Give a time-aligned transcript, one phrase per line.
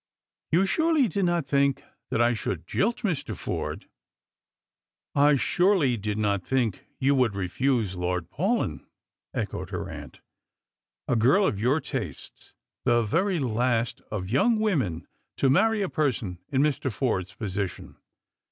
[0.51, 3.37] "You surely did not think that I should jilt Mr.
[3.37, 3.85] Forde
[5.15, 8.83] ?""I surely did not think you would refuse Lord Paulyn,"
[9.31, 10.21] echoed her aunt;"
[11.07, 15.05] a girl of your tastes— the very last of young women
[15.37, 16.91] to marry a person in Mr.
[16.91, 17.97] Forde's position.